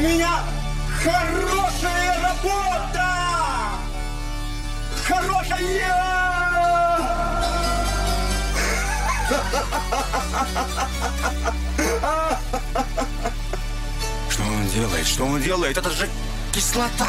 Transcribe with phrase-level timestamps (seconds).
[0.00, 0.40] меня
[1.02, 3.08] хорошая работа!
[5.06, 6.20] Хорошая!
[14.30, 15.06] Что он делает?
[15.06, 15.76] Что он делает?
[15.76, 16.08] Это же
[16.52, 17.08] кислота!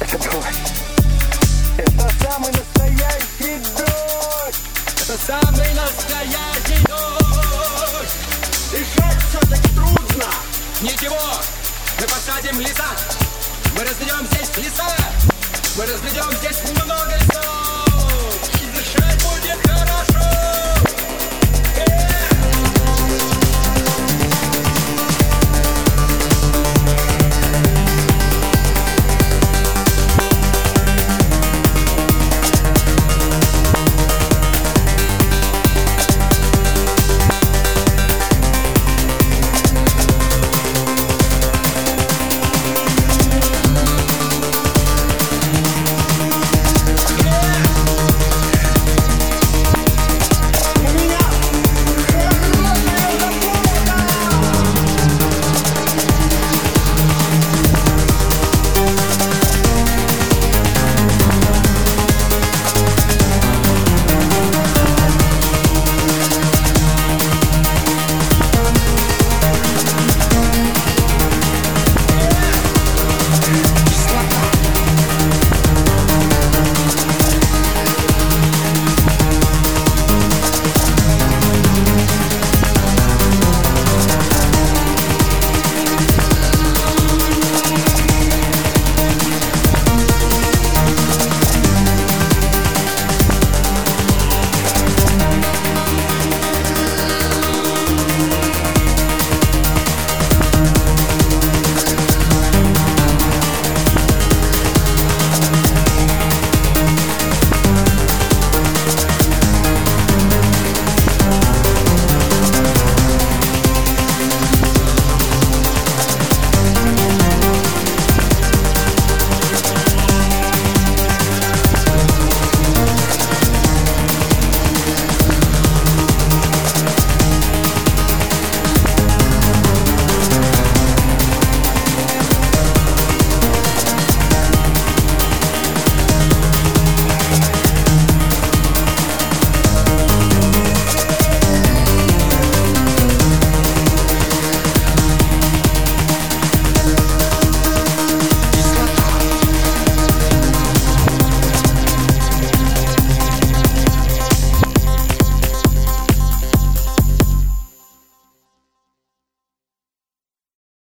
[0.00, 0.72] Это дождь!
[1.76, 4.56] Это самый настоящий дождь!
[5.02, 7.12] Это самый настоящий дождь!
[8.70, 9.81] Дышать все-таки
[10.12, 10.30] трудно!
[10.80, 11.20] Ничего,
[11.98, 12.84] мы посадим леса!
[13.74, 14.96] Мы разведем здесь леса!
[15.76, 17.61] Мы разведем здесь много лесов!